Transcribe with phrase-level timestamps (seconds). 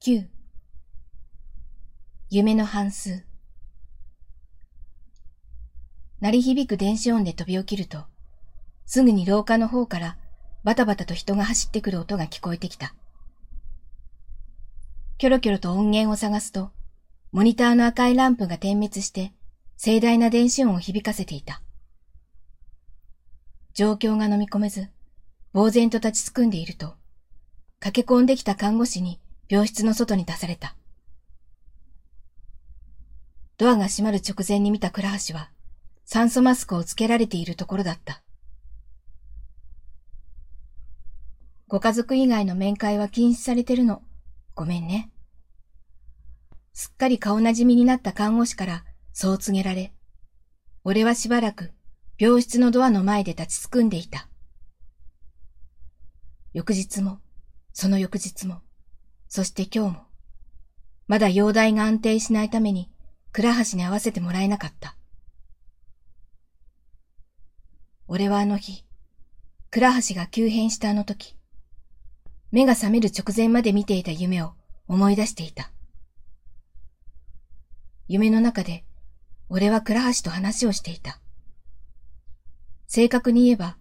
[0.00, 0.28] 9
[2.30, 3.24] 夢の半数
[6.20, 8.04] 鳴り響く電子音で飛び起きると、
[8.86, 10.16] すぐに廊下の方から
[10.62, 12.94] バタバタと人が走ってくる音が聞こえてきた。
[15.18, 16.70] キョロキョロと音源を探すと、
[17.32, 19.32] モニターの赤いランプが点滅して
[19.76, 21.60] 盛大な電子音を響かせていた。
[23.74, 24.90] 状況が飲み込めず、
[25.52, 26.94] 呆然と立ちすくんでいると、
[27.80, 30.76] 駆け込んできた看護師に病室の外に出された。
[33.56, 35.50] ドアが閉まる直前に見た倉橋は、
[36.04, 38.22] 酸素マスクをつけられているところだった。
[41.66, 44.02] ご家族以外の面会は禁止されてるの。
[44.54, 45.10] ごめんね。
[46.72, 49.92] すっかり顔なじみになった看護師からそう告げられ、
[50.84, 51.72] 俺はしばらく
[52.18, 54.28] 病室のドアの前で立ちすくんでいた。
[56.52, 57.20] 翌日も、
[57.72, 58.62] その翌日も、
[59.28, 60.06] そして今日も、
[61.06, 62.90] まだ容体が安定しないために、
[63.32, 64.96] 倉橋に会わせてもらえなかった。
[68.06, 68.84] 俺はあの日、
[69.70, 71.36] 倉橋が急変したあの時、
[72.50, 74.54] 目が覚める直前まで見ていた夢を
[74.86, 75.70] 思い出していた。
[78.06, 78.84] 夢の中で、
[79.50, 81.20] 俺は倉橋と話をしていた。
[82.86, 83.76] 正確に言えば、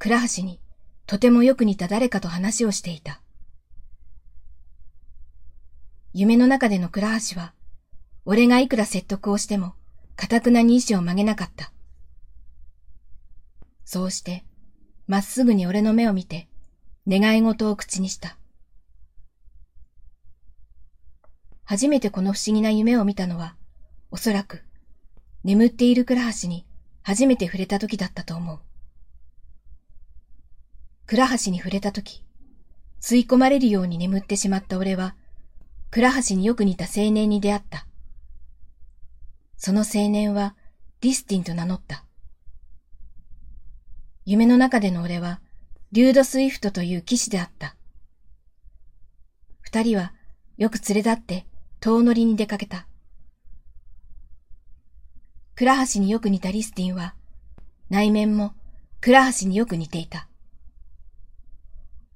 [0.00, 0.60] 倉橋に
[1.06, 3.22] とてもよく似た誰かと話をしていた。
[6.14, 7.54] 夢の中での倉橋は、
[8.26, 9.74] 俺がいくら説得をしても、
[10.14, 11.72] かたくなに意志を曲げなかった。
[13.84, 14.44] そうして、
[15.06, 16.48] まっすぐに俺の目を見て、
[17.08, 18.36] 願い事を口にした。
[21.64, 23.56] 初めてこの不思議な夢を見たのは、
[24.10, 24.62] おそらく、
[25.44, 26.66] 眠っている倉橋に
[27.02, 28.60] 初めて触れた時だったと思う。
[31.06, 32.22] 倉橋に触れた時、
[33.00, 35.16] 吸い込まれるように眠ってしまった俺は、
[35.92, 37.86] 倉橋によく似た青年に出会った。
[39.58, 40.56] その青年は
[41.02, 42.06] ディスティンと名乗った。
[44.24, 45.42] 夢の中での俺は、
[45.92, 47.76] リュード・スイフトという騎士であった。
[49.60, 50.14] 二人は
[50.56, 51.46] よく連れ立って
[51.78, 52.86] 遠乗りに出かけた。
[55.54, 57.14] 倉橋によく似たリスティンは、
[57.90, 58.54] 内面も
[59.02, 60.26] 倉橋によく似ていた。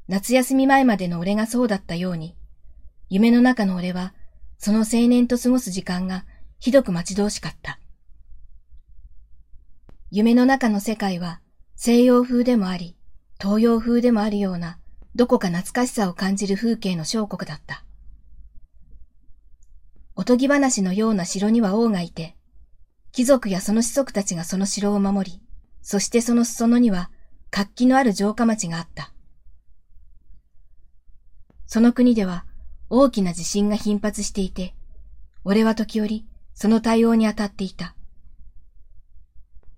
[0.08, 2.34] 夏休み前までの俺がそうだったように、
[3.08, 4.14] 夢の中の俺は、
[4.58, 6.24] その青年と過ごす時間が
[6.58, 7.78] ひどく待ち遠しかった。
[10.10, 11.40] 夢の中の世界は
[11.74, 12.96] 西洋風でもあり、
[13.40, 14.78] 東洋風でもあるような、
[15.14, 17.84] どこか懐かしさを感じる風景の小国だった。
[20.14, 22.34] おとぎ話のような城には王がいて、
[23.12, 25.42] 貴族やその子族たちがその城を守り、
[25.82, 27.10] そしてその裾野には
[27.50, 29.12] 活気のある城下町があった。
[31.66, 32.45] その国では
[32.88, 34.74] 大きな地震が頻発していて、
[35.44, 37.94] 俺は時折その対応に当たっていた。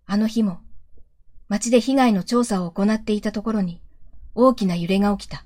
[0.06, 0.60] あの日も、
[1.48, 3.80] 町で被害の調査を行っていたところに
[4.34, 5.44] 大きな揺れが起きた。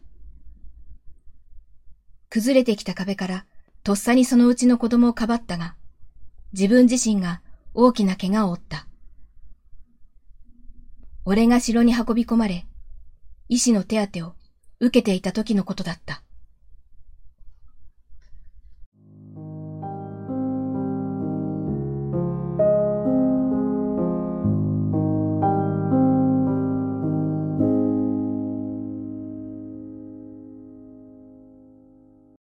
[2.29, 3.47] 崩れてきた壁から
[3.85, 5.75] とっさにそのうちの子供をかばったが、
[6.53, 7.43] 自分自身が
[7.75, 8.87] 大きな怪我を負った。
[11.25, 12.67] 俺が城に運び込まれ、
[13.49, 14.35] 医師の手当てを
[14.81, 16.23] 受けていた時のことだった。